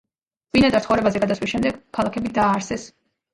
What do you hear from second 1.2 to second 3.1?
გადასვლის შემდეგ ქალაქები დააარსეს.